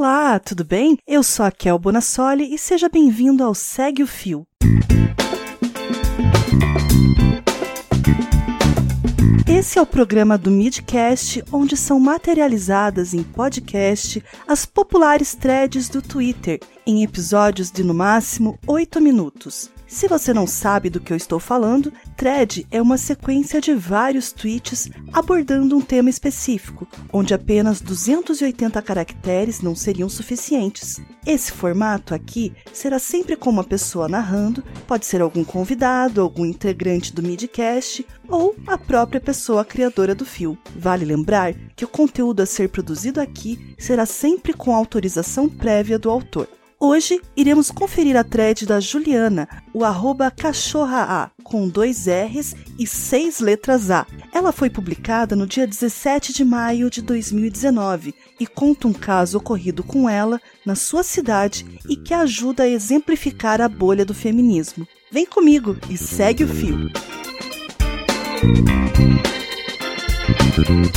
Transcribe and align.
Olá, 0.00 0.38
tudo 0.38 0.64
bem? 0.64 0.96
Eu 1.04 1.24
sou 1.24 1.44
a 1.44 1.50
Kel 1.50 1.76
Bonassoli 1.76 2.54
e 2.54 2.56
seja 2.56 2.88
bem-vindo 2.88 3.42
ao 3.42 3.52
Segue 3.52 4.00
o 4.00 4.06
Fio. 4.06 4.46
Esse 9.44 9.76
é 9.76 9.82
o 9.82 9.86
programa 9.86 10.38
do 10.38 10.52
Midcast, 10.52 11.42
onde 11.50 11.76
são 11.76 11.98
materializadas 11.98 13.12
em 13.12 13.24
podcast 13.24 14.22
as 14.46 14.64
populares 14.64 15.34
threads 15.34 15.88
do 15.88 16.00
Twitter, 16.00 16.60
em 16.86 17.02
episódios 17.02 17.68
de 17.68 17.82
no 17.82 17.92
máximo 17.92 18.56
8 18.68 19.00
minutos. 19.00 19.68
Se 19.88 20.06
você 20.06 20.34
não 20.34 20.46
sabe 20.46 20.90
do 20.90 21.00
que 21.00 21.10
eu 21.10 21.16
estou 21.16 21.40
falando, 21.40 21.90
thread 22.14 22.66
é 22.70 22.80
uma 22.80 22.98
sequência 22.98 23.58
de 23.58 23.72
vários 23.72 24.30
tweets 24.30 24.90
abordando 25.14 25.74
um 25.74 25.80
tema 25.80 26.10
específico, 26.10 26.86
onde 27.10 27.32
apenas 27.32 27.80
280 27.80 28.82
caracteres 28.82 29.62
não 29.62 29.74
seriam 29.74 30.06
suficientes. 30.06 31.00
Esse 31.26 31.50
formato 31.52 32.14
aqui 32.14 32.52
será 32.70 32.98
sempre 32.98 33.34
com 33.34 33.48
uma 33.48 33.64
pessoa 33.64 34.08
narrando, 34.08 34.62
pode 34.86 35.06
ser 35.06 35.22
algum 35.22 35.42
convidado, 35.42 36.20
algum 36.20 36.44
integrante 36.44 37.14
do 37.14 37.22
Midcast 37.22 38.06
ou 38.28 38.54
a 38.66 38.76
própria 38.76 39.22
pessoa 39.22 39.64
criadora 39.64 40.14
do 40.14 40.26
fio. 40.26 40.58
Vale 40.76 41.06
lembrar 41.06 41.54
que 41.74 41.84
o 41.86 41.88
conteúdo 41.88 42.42
a 42.42 42.46
ser 42.46 42.68
produzido 42.68 43.22
aqui 43.22 43.74
será 43.78 44.04
sempre 44.04 44.52
com 44.52 44.76
autorização 44.76 45.48
prévia 45.48 45.98
do 45.98 46.10
autor. 46.10 46.46
Hoje 46.80 47.20
iremos 47.36 47.72
conferir 47.72 48.16
a 48.16 48.22
thread 48.22 48.64
da 48.64 48.78
Juliana, 48.78 49.48
o 49.74 49.84
arroba 49.84 50.30
cachorra 50.30 51.02
A, 51.02 51.30
com 51.42 51.68
dois 51.68 52.06
R's 52.06 52.54
e 52.78 52.86
seis 52.86 53.40
letras 53.40 53.90
A. 53.90 54.06
Ela 54.32 54.52
foi 54.52 54.70
publicada 54.70 55.34
no 55.34 55.44
dia 55.44 55.66
17 55.66 56.32
de 56.32 56.44
maio 56.44 56.88
de 56.88 57.02
2019 57.02 58.14
e 58.38 58.46
conta 58.46 58.86
um 58.86 58.92
caso 58.92 59.38
ocorrido 59.38 59.82
com 59.82 60.08
ela 60.08 60.40
na 60.64 60.76
sua 60.76 61.02
cidade 61.02 61.66
e 61.88 61.96
que 61.96 62.14
ajuda 62.14 62.62
a 62.62 62.68
exemplificar 62.68 63.60
a 63.60 63.68
bolha 63.68 64.04
do 64.04 64.14
feminismo. 64.14 64.86
Vem 65.10 65.26
comigo 65.26 65.76
e 65.90 65.96
segue 65.96 66.44
o 66.44 66.48
fio. 66.48 66.92
Quando 70.54 70.88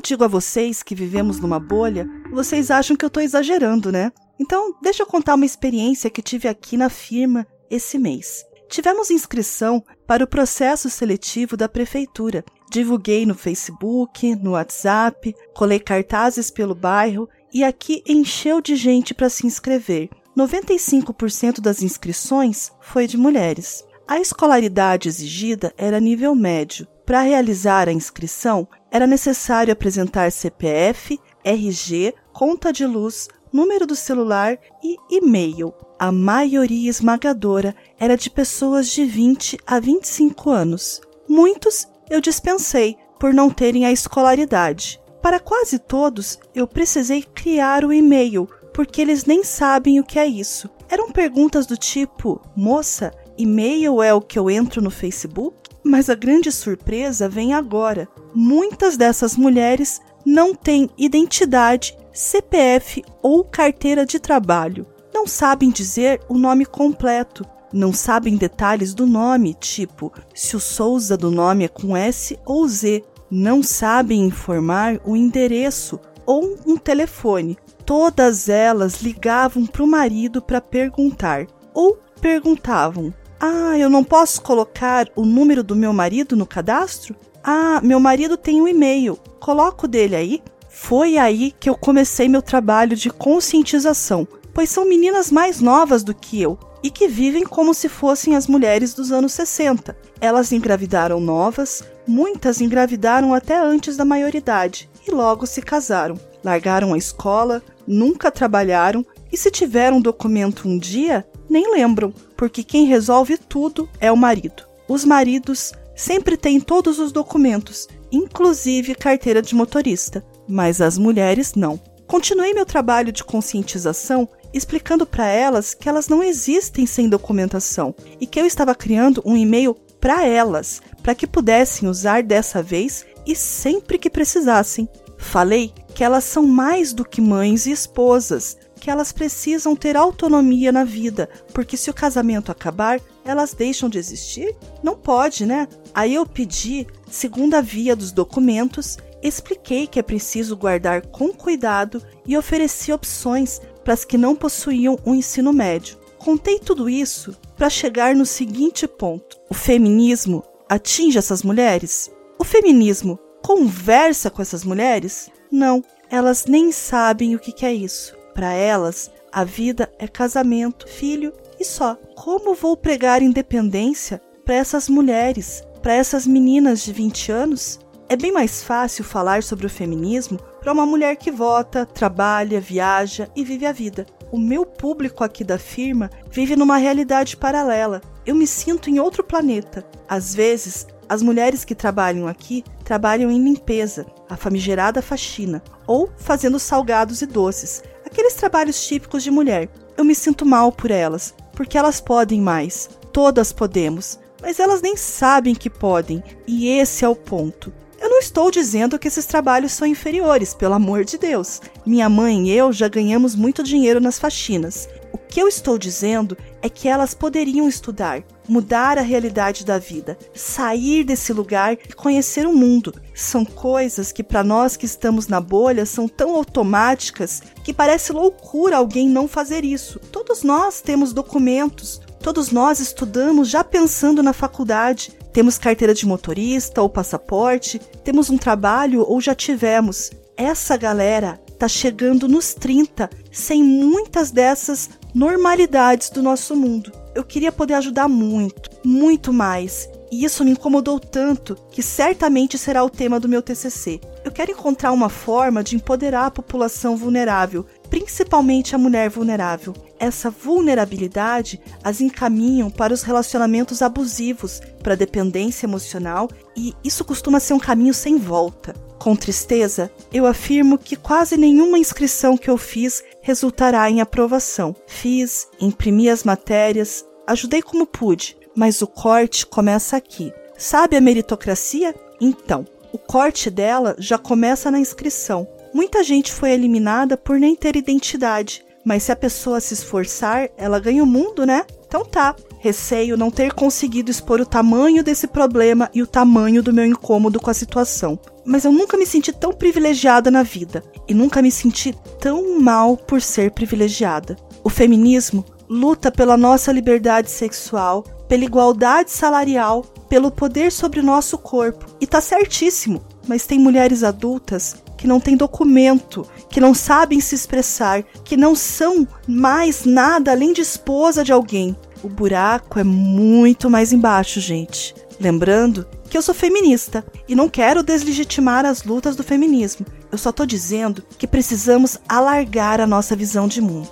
eu 0.00 0.02
digo 0.02 0.24
a 0.24 0.28
vocês 0.28 0.82
que 0.82 0.94
vivemos 0.94 1.38
numa 1.38 1.60
bolha, 1.60 2.08
vocês 2.32 2.70
acham 2.70 2.96
que 2.96 3.04
eu 3.04 3.08
estou 3.08 3.22
exagerando, 3.22 3.92
né? 3.92 4.10
Então, 4.40 4.74
deixa 4.80 5.02
eu 5.02 5.06
contar 5.06 5.34
uma 5.34 5.44
experiência 5.44 6.08
que 6.08 6.22
tive 6.22 6.48
aqui 6.48 6.74
na 6.74 6.88
firma 6.88 7.46
esse 7.70 7.98
mês. 7.98 8.42
Tivemos 8.70 9.10
inscrição 9.10 9.84
para 10.06 10.24
o 10.24 10.26
processo 10.26 10.88
seletivo 10.88 11.54
da 11.54 11.68
prefeitura. 11.68 12.42
Divulguei 12.70 13.26
no 13.26 13.34
Facebook, 13.34 14.34
no 14.36 14.52
WhatsApp, 14.52 15.34
colei 15.54 15.78
cartazes 15.78 16.50
pelo 16.50 16.74
bairro 16.74 17.28
e 17.52 17.62
aqui 17.62 18.02
encheu 18.06 18.62
de 18.62 18.76
gente 18.76 19.12
para 19.12 19.28
se 19.28 19.46
inscrever. 19.46 20.08
95% 20.34 21.60
das 21.60 21.82
inscrições 21.82 22.72
foi 22.80 23.06
de 23.06 23.18
mulheres. 23.18 23.84
A 24.08 24.18
escolaridade 24.18 25.10
exigida 25.10 25.74
era 25.76 26.00
nível 26.00 26.34
médio. 26.34 26.88
Para 27.10 27.22
realizar 27.22 27.88
a 27.88 27.92
inscrição, 27.92 28.68
era 28.88 29.04
necessário 29.04 29.72
apresentar 29.72 30.30
CPF, 30.30 31.18
RG, 31.42 32.14
conta 32.32 32.72
de 32.72 32.86
luz, 32.86 33.28
número 33.52 33.84
do 33.84 33.96
celular 33.96 34.56
e 34.80 34.96
e-mail. 35.10 35.74
A 35.98 36.12
maioria 36.12 36.88
esmagadora 36.88 37.74
era 37.98 38.16
de 38.16 38.30
pessoas 38.30 38.86
de 38.90 39.04
20 39.04 39.58
a 39.66 39.80
25 39.80 40.50
anos. 40.50 41.00
Muitos 41.28 41.88
eu 42.08 42.20
dispensei 42.20 42.96
por 43.18 43.34
não 43.34 43.50
terem 43.50 43.84
a 43.84 43.90
escolaridade. 43.90 45.00
Para 45.20 45.40
quase 45.40 45.80
todos, 45.80 46.38
eu 46.54 46.68
precisei 46.68 47.24
criar 47.24 47.84
o 47.84 47.92
e-mail, 47.92 48.48
porque 48.72 49.00
eles 49.00 49.24
nem 49.24 49.42
sabem 49.42 49.98
o 49.98 50.04
que 50.04 50.16
é 50.16 50.26
isso. 50.26 50.70
Eram 50.88 51.10
perguntas 51.10 51.66
do 51.66 51.76
tipo: 51.76 52.40
Moça, 52.54 53.12
e-mail 53.36 54.00
é 54.00 54.14
o 54.14 54.20
que 54.20 54.38
eu 54.38 54.48
entro 54.48 54.80
no 54.80 54.92
Facebook? 54.92 55.59
Mas 55.90 56.08
a 56.08 56.14
grande 56.14 56.52
surpresa 56.52 57.28
vem 57.28 57.52
agora. 57.52 58.08
Muitas 58.32 58.96
dessas 58.96 59.36
mulheres 59.36 60.00
não 60.24 60.54
têm 60.54 60.88
identidade, 60.96 61.98
CPF 62.12 63.02
ou 63.20 63.42
carteira 63.42 64.06
de 64.06 64.20
trabalho. 64.20 64.86
Não 65.12 65.26
sabem 65.26 65.68
dizer 65.68 66.20
o 66.28 66.38
nome 66.38 66.64
completo. 66.64 67.44
Não 67.72 67.92
sabem 67.92 68.36
detalhes 68.36 68.94
do 68.94 69.04
nome, 69.04 69.52
tipo 69.54 70.12
se 70.32 70.54
o 70.54 70.60
Souza 70.60 71.16
do 71.16 71.28
nome 71.28 71.64
é 71.64 71.68
com 71.68 71.96
S 71.96 72.38
ou 72.46 72.68
Z. 72.68 73.02
Não 73.28 73.60
sabem 73.60 74.24
informar 74.24 75.00
o 75.04 75.16
endereço 75.16 75.98
ou 76.24 76.56
um 76.64 76.76
telefone. 76.76 77.58
Todas 77.84 78.48
elas 78.48 79.02
ligavam 79.02 79.66
para 79.66 79.82
o 79.82 79.88
marido 79.88 80.40
para 80.40 80.60
perguntar 80.60 81.48
ou 81.74 81.98
perguntavam: 82.20 83.12
ah, 83.40 83.78
eu 83.78 83.88
não 83.88 84.04
posso 84.04 84.42
colocar 84.42 85.08
o 85.16 85.24
número 85.24 85.62
do 85.64 85.74
meu 85.74 85.94
marido 85.94 86.36
no 86.36 86.44
cadastro? 86.44 87.16
Ah, 87.42 87.80
meu 87.82 87.98
marido 87.98 88.36
tem 88.36 88.60
um 88.60 88.68
e-mail. 88.68 89.16
Coloco 89.40 89.88
dele 89.88 90.14
aí. 90.14 90.42
Foi 90.68 91.16
aí 91.16 91.50
que 91.58 91.68
eu 91.70 91.74
comecei 91.74 92.28
meu 92.28 92.42
trabalho 92.42 92.94
de 92.94 93.08
conscientização, 93.08 94.28
pois 94.52 94.68
são 94.68 94.86
meninas 94.86 95.30
mais 95.30 95.60
novas 95.60 96.02
do 96.04 96.14
que 96.14 96.40
eu 96.40 96.58
e 96.82 96.90
que 96.90 97.08
vivem 97.08 97.44
como 97.44 97.72
se 97.72 97.88
fossem 97.88 98.36
as 98.36 98.46
mulheres 98.46 98.92
dos 98.92 99.10
anos 99.10 99.32
60. 99.32 99.96
Elas 100.20 100.52
engravidaram 100.52 101.18
novas, 101.18 101.82
muitas 102.06 102.60
engravidaram 102.60 103.32
até 103.32 103.58
antes 103.58 103.96
da 103.96 104.04
maioridade 104.04 104.88
e 105.06 105.10
logo 105.10 105.46
se 105.46 105.62
casaram. 105.62 106.18
Largaram 106.44 106.94
a 106.94 106.98
escola, 106.98 107.62
nunca 107.86 108.30
trabalharam 108.30 109.04
e 109.32 109.36
se 109.36 109.50
tiveram 109.50 109.98
um 109.98 110.02
documento 110.02 110.68
um 110.68 110.78
dia, 110.78 111.26
nem 111.48 111.72
lembram, 111.72 112.12
porque 112.40 112.64
quem 112.64 112.86
resolve 112.86 113.36
tudo 113.36 113.86
é 114.00 114.10
o 114.10 114.16
marido. 114.16 114.62
Os 114.88 115.04
maridos 115.04 115.74
sempre 115.94 116.38
têm 116.38 116.58
todos 116.58 116.98
os 116.98 117.12
documentos, 117.12 117.86
inclusive 118.10 118.94
carteira 118.94 119.42
de 119.42 119.54
motorista, 119.54 120.24
mas 120.48 120.80
as 120.80 120.96
mulheres 120.96 121.52
não. 121.54 121.78
Continuei 122.06 122.54
meu 122.54 122.64
trabalho 122.64 123.12
de 123.12 123.22
conscientização 123.22 124.26
explicando 124.54 125.04
para 125.04 125.26
elas 125.26 125.74
que 125.74 125.86
elas 125.86 126.08
não 126.08 126.22
existem 126.22 126.86
sem 126.86 127.10
documentação 127.10 127.94
e 128.18 128.26
que 128.26 128.40
eu 128.40 128.46
estava 128.46 128.74
criando 128.74 129.22
um 129.26 129.36
e-mail 129.36 129.74
para 130.00 130.26
elas, 130.26 130.80
para 131.02 131.14
que 131.14 131.26
pudessem 131.26 131.90
usar 131.90 132.22
dessa 132.22 132.62
vez 132.62 133.04
e 133.26 133.36
sempre 133.36 133.98
que 133.98 134.08
precisassem. 134.08 134.88
Falei 135.18 135.74
que 135.94 136.02
elas 136.02 136.24
são 136.24 136.46
mais 136.46 136.94
do 136.94 137.04
que 137.04 137.20
mães 137.20 137.66
e 137.66 137.70
esposas, 137.70 138.56
que 138.80 138.90
elas 138.90 139.12
precisam 139.12 139.76
ter 139.76 139.96
autonomia 139.96 140.72
na 140.72 140.82
vida, 140.82 141.28
porque 141.52 141.76
se 141.76 141.90
o 141.90 141.94
casamento 141.94 142.50
acabar, 142.50 143.00
elas 143.24 143.52
deixam 143.52 143.88
de 143.88 143.98
existir? 143.98 144.56
Não 144.82 144.96
pode, 144.96 145.44
né? 145.44 145.68
Aí 145.94 146.14
eu 146.14 146.24
pedi 146.24 146.86
segunda 147.08 147.60
via 147.60 147.94
dos 147.94 148.10
documentos, 148.10 148.96
expliquei 149.22 149.86
que 149.86 149.98
é 149.98 150.02
preciso 150.02 150.56
guardar 150.56 151.02
com 151.08 151.32
cuidado 151.32 152.02
e 152.26 152.36
ofereci 152.36 152.90
opções 152.90 153.60
para 153.84 153.92
as 153.92 154.04
que 154.04 154.16
não 154.16 154.34
possuíam 154.34 154.98
um 155.04 155.14
ensino 155.14 155.52
médio. 155.52 155.98
Contei 156.18 156.58
tudo 156.58 156.88
isso 156.88 157.36
para 157.56 157.70
chegar 157.70 158.14
no 158.14 158.26
seguinte 158.26 158.86
ponto: 158.88 159.38
o 159.48 159.54
feminismo 159.54 160.42
atinge 160.68 161.18
essas 161.18 161.42
mulheres? 161.42 162.10
O 162.38 162.44
feminismo 162.44 163.18
conversa 163.42 164.30
com 164.30 164.40
essas 164.40 164.64
mulheres? 164.64 165.30
Não, 165.50 165.82
elas 166.10 166.46
nem 166.46 166.72
sabem 166.72 167.34
o 167.34 167.38
que 167.38 167.64
é 167.64 167.72
isso. 167.72 168.19
Para 168.40 168.54
elas, 168.54 169.10
a 169.30 169.44
vida 169.44 169.92
é 169.98 170.08
casamento, 170.08 170.88
filho 170.88 171.30
e 171.58 171.64
só. 171.64 171.94
Como 172.16 172.54
vou 172.54 172.74
pregar 172.74 173.20
independência 173.20 174.18
para 174.46 174.54
essas 174.54 174.88
mulheres, 174.88 175.62
para 175.82 175.92
essas 175.92 176.26
meninas 176.26 176.82
de 176.82 176.90
20 176.90 177.30
anos? 177.30 177.78
É 178.08 178.16
bem 178.16 178.32
mais 178.32 178.62
fácil 178.62 179.04
falar 179.04 179.42
sobre 179.42 179.66
o 179.66 179.68
feminismo 179.68 180.38
para 180.58 180.72
uma 180.72 180.86
mulher 180.86 181.16
que 181.16 181.30
vota, 181.30 181.84
trabalha, 181.84 182.62
viaja 182.62 183.28
e 183.36 183.44
vive 183.44 183.66
a 183.66 183.72
vida. 183.72 184.06
O 184.32 184.38
meu 184.38 184.64
público 184.64 185.22
aqui 185.22 185.44
da 185.44 185.58
firma 185.58 186.08
vive 186.30 186.56
numa 186.56 186.78
realidade 186.78 187.36
paralela. 187.36 188.00
Eu 188.24 188.34
me 188.34 188.46
sinto 188.46 188.88
em 188.88 188.98
outro 188.98 189.22
planeta. 189.22 189.84
Às 190.08 190.34
vezes, 190.34 190.86
as 191.10 191.22
mulheres 191.22 191.62
que 191.62 191.74
trabalham 191.74 192.26
aqui 192.26 192.64
trabalham 192.84 193.30
em 193.30 193.44
limpeza, 193.44 194.06
a 194.28 194.36
famigerada 194.36 195.02
faxina, 195.02 195.62
ou 195.86 196.08
fazendo 196.16 196.58
salgados 196.58 197.20
e 197.20 197.26
doces, 197.26 197.82
aqueles 198.10 198.34
trabalhos 198.34 198.86
típicos 198.86 199.22
de 199.22 199.30
mulher. 199.30 199.68
Eu 199.96 200.04
me 200.04 200.14
sinto 200.14 200.44
mal 200.44 200.72
por 200.72 200.90
elas, 200.90 201.34
porque 201.52 201.78
elas 201.78 202.00
podem 202.00 202.40
mais. 202.40 202.90
Todas 203.12 203.52
podemos, 203.52 204.18
mas 204.40 204.58
elas 204.58 204.82
nem 204.82 204.96
sabem 204.96 205.54
que 205.54 205.70
podem, 205.70 206.22
e 206.46 206.68
esse 206.68 207.04
é 207.04 207.08
o 207.08 207.16
ponto. 207.16 207.72
Eu 208.00 208.08
não 208.08 208.18
estou 208.18 208.50
dizendo 208.50 208.98
que 208.98 209.08
esses 209.08 209.26
trabalhos 209.26 209.72
são 209.72 209.86
inferiores, 209.86 210.54
pelo 210.54 210.74
amor 210.74 211.04
de 211.04 211.18
Deus. 211.18 211.60
Minha 211.84 212.08
mãe 212.08 212.48
e 212.48 212.52
eu 212.52 212.72
já 212.72 212.88
ganhamos 212.88 213.34
muito 213.34 213.62
dinheiro 213.62 214.00
nas 214.00 214.18
faxinas. 214.18 214.88
Que 215.30 215.40
eu 215.40 215.46
estou 215.46 215.78
dizendo 215.78 216.36
é 216.60 216.68
que 216.68 216.88
elas 216.88 217.14
poderiam 217.14 217.68
estudar, 217.68 218.24
mudar 218.48 218.98
a 218.98 219.00
realidade 219.00 219.64
da 219.64 219.78
vida, 219.78 220.18
sair 220.34 221.04
desse 221.04 221.32
lugar 221.32 221.74
e 221.74 221.92
conhecer 221.94 222.48
o 222.48 222.52
mundo. 222.52 222.92
São 223.14 223.44
coisas 223.44 224.10
que 224.10 224.24
para 224.24 224.42
nós 224.42 224.76
que 224.76 224.86
estamos 224.86 225.28
na 225.28 225.40
bolha 225.40 225.86
são 225.86 226.08
tão 226.08 226.34
automáticas 226.34 227.42
que 227.62 227.72
parece 227.72 228.12
loucura 228.12 228.76
alguém 228.76 229.08
não 229.08 229.28
fazer 229.28 229.64
isso. 229.64 230.00
Todos 230.00 230.42
nós 230.42 230.80
temos 230.80 231.12
documentos, 231.12 232.00
todos 232.20 232.50
nós 232.50 232.80
estudamos 232.80 233.48
já 233.48 233.62
pensando 233.62 234.24
na 234.24 234.32
faculdade, 234.32 235.12
temos 235.32 235.58
carteira 235.58 235.94
de 235.94 236.06
motorista 236.06 236.82
ou 236.82 236.88
passaporte, 236.88 237.78
temos 238.02 238.30
um 238.30 238.36
trabalho 238.36 239.04
ou 239.06 239.20
já 239.20 239.34
tivemos. 239.34 240.10
Essa 240.36 240.76
galera 240.76 241.40
tá 241.56 241.68
chegando 241.68 242.26
nos 242.26 242.52
30 242.54 243.08
sem 243.30 243.62
muitas 243.62 244.30
dessas 244.30 244.88
normalidades 245.14 246.10
do 246.10 246.22
nosso 246.22 246.54
mundo. 246.56 246.92
Eu 247.14 247.24
queria 247.24 247.50
poder 247.50 247.74
ajudar 247.74 248.08
muito, 248.08 248.70
muito 248.84 249.32
mais. 249.32 249.88
E 250.10 250.24
isso 250.24 250.44
me 250.44 250.50
incomodou 250.50 250.98
tanto 250.98 251.56
que 251.70 251.82
certamente 251.82 252.58
será 252.58 252.82
o 252.82 252.90
tema 252.90 253.20
do 253.20 253.28
meu 253.28 253.40
TCC. 253.40 254.00
Eu 254.24 254.32
quero 254.32 254.50
encontrar 254.50 254.90
uma 254.92 255.08
forma 255.08 255.62
de 255.62 255.76
empoderar 255.76 256.26
a 256.26 256.30
população 256.30 256.96
vulnerável, 256.96 257.64
principalmente 257.88 258.74
a 258.74 258.78
mulher 258.78 259.08
vulnerável. 259.08 259.72
Essa 259.98 260.28
vulnerabilidade 260.28 261.60
as 261.84 262.00
encaminham 262.00 262.70
para 262.70 262.92
os 262.92 263.02
relacionamentos 263.02 263.82
abusivos, 263.82 264.60
para 264.82 264.94
a 264.94 264.96
dependência 264.96 265.66
emocional, 265.66 266.28
e 266.56 266.74
isso 266.82 267.04
costuma 267.04 267.38
ser 267.38 267.54
um 267.54 267.60
caminho 267.60 267.94
sem 267.94 268.16
volta. 268.16 268.74
Com 268.98 269.16
tristeza, 269.16 269.90
eu 270.12 270.26
afirmo 270.26 270.76
que 270.76 270.94
quase 270.94 271.36
nenhuma 271.36 271.78
inscrição 271.78 272.36
que 272.36 272.50
eu 272.50 272.58
fiz 272.58 273.02
resultará 273.30 273.88
em 273.88 274.00
aprovação. 274.00 274.74
Fiz, 274.88 275.48
imprimi 275.60 276.10
as 276.10 276.24
matérias, 276.24 277.04
ajudei 277.28 277.62
como 277.62 277.86
pude, 277.86 278.36
mas 278.56 278.82
o 278.82 278.88
corte 278.88 279.46
começa 279.46 279.96
aqui. 279.96 280.32
Sabe 280.58 280.96
a 280.96 281.00
meritocracia? 281.00 281.94
Então, 282.20 282.66
o 282.92 282.98
corte 282.98 283.48
dela 283.48 283.94
já 283.98 284.18
começa 284.18 284.68
na 284.68 284.80
inscrição. 284.80 285.46
Muita 285.72 286.02
gente 286.02 286.32
foi 286.32 286.50
eliminada 286.50 287.16
por 287.16 287.38
nem 287.38 287.54
ter 287.54 287.76
identidade, 287.76 288.64
mas 288.84 289.04
se 289.04 289.12
a 289.12 289.16
pessoa 289.16 289.60
se 289.60 289.74
esforçar, 289.74 290.50
ela 290.56 290.80
ganha 290.80 291.04
o 291.04 291.06
mundo, 291.06 291.46
né? 291.46 291.64
Então 291.86 292.04
tá. 292.04 292.34
Receio 292.60 293.16
não 293.16 293.30
ter 293.30 293.52
conseguido 293.52 294.10
expor 294.10 294.40
o 294.40 294.46
tamanho 294.46 295.02
desse 295.02 295.26
problema 295.26 295.90
e 295.92 296.00
o 296.00 296.06
tamanho 296.06 296.62
do 296.62 296.72
meu 296.72 296.86
incômodo 296.86 297.40
com 297.40 297.50
a 297.50 297.54
situação 297.54 298.18
mas 298.44 298.64
eu 298.64 298.72
nunca 298.72 298.96
me 298.96 299.06
senti 299.06 299.32
tão 299.32 299.52
privilegiada 299.52 300.28
na 300.28 300.42
vida 300.42 300.82
e 301.06 301.14
nunca 301.14 301.40
me 301.40 301.52
senti 301.52 301.94
tão 302.18 302.58
mal 302.60 302.96
por 302.96 303.22
ser 303.22 303.52
privilegiada. 303.52 304.36
O 304.64 304.68
feminismo 304.68 305.44
luta 305.68 306.10
pela 306.10 306.36
nossa 306.36 306.72
liberdade 306.72 307.30
sexual, 307.30 308.02
pela 308.28 308.44
igualdade 308.44 309.12
salarial, 309.12 309.82
pelo 310.08 310.32
poder 310.32 310.72
sobre 310.72 310.98
o 310.98 311.02
nosso 311.04 311.38
corpo. 311.38 311.86
E 312.00 312.06
tá 312.08 312.20
certíssimo, 312.20 313.00
mas 313.28 313.46
tem 313.46 313.58
mulheres 313.58 314.02
adultas 314.02 314.74
que 314.96 315.06
não 315.06 315.20
têm 315.20 315.36
documento, 315.36 316.26
que 316.50 316.60
não 316.60 316.74
sabem 316.74 317.20
se 317.20 317.34
expressar, 317.34 318.02
que 318.24 318.36
não 318.36 318.54
são 318.56 319.06
mais 319.28 319.84
nada 319.84 320.32
além 320.32 320.52
de 320.52 320.60
esposa 320.60 321.22
de 321.22 321.32
alguém. 321.32 321.76
O 322.02 322.08
buraco 322.08 322.78
é 322.78 322.84
muito 322.84 323.68
mais 323.68 323.92
embaixo, 323.92 324.40
gente. 324.40 324.94
Lembrando 325.20 325.86
que 326.08 326.16
eu 326.16 326.22
sou 326.22 326.34
feminista 326.34 327.04
e 327.28 327.34
não 327.34 327.48
quero 327.48 327.82
deslegitimar 327.82 328.64
as 328.64 328.84
lutas 328.84 329.14
do 329.14 329.22
feminismo. 329.22 329.84
Eu 330.10 330.16
só 330.16 330.32
tô 330.32 330.46
dizendo 330.46 331.04
que 331.18 331.26
precisamos 331.26 331.98
alargar 332.08 332.80
a 332.80 332.86
nossa 332.86 333.14
visão 333.14 333.46
de 333.46 333.60
mundo. 333.60 333.90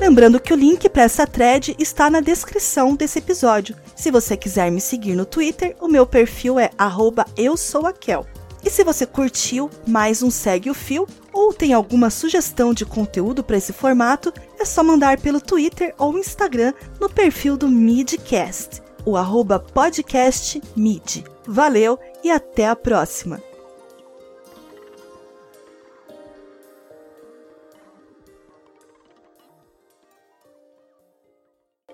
Lembrando 0.00 0.38
que 0.38 0.52
o 0.52 0.56
link 0.56 0.88
para 0.88 1.02
essa 1.02 1.26
thread 1.26 1.74
está 1.78 2.08
na 2.08 2.20
descrição 2.20 2.94
desse 2.94 3.18
episódio. 3.18 3.74
Se 3.96 4.10
você 4.10 4.36
quiser 4.36 4.70
me 4.70 4.80
seguir 4.80 5.16
no 5.16 5.24
Twitter, 5.24 5.74
o 5.80 5.88
meu 5.88 6.06
perfil 6.06 6.58
é 6.58 6.70
@eu_sou_akel. 7.36 8.26
E 8.62 8.70
se 8.70 8.82
você 8.82 9.04
curtiu 9.04 9.70
mais 9.86 10.22
um 10.22 10.30
Segue 10.30 10.70
o 10.70 10.74
Fio 10.74 11.06
ou 11.32 11.52
tem 11.52 11.74
alguma 11.74 12.08
sugestão 12.08 12.72
de 12.72 12.86
conteúdo 12.86 13.44
para 13.44 13.58
esse 13.58 13.74
formato, 13.74 14.32
é 14.64 14.66
só 14.66 14.82
mandar 14.82 15.20
pelo 15.20 15.42
Twitter 15.42 15.94
ou 15.98 16.16
Instagram 16.18 16.72
no 16.98 17.10
perfil 17.10 17.54
do 17.54 17.68
Midcast, 17.68 18.82
o 19.04 19.14
arroba. 19.14 19.62
Valeu 21.46 21.98
e 22.24 22.30
até 22.30 22.66
a 22.66 22.74
próxima! 22.74 23.53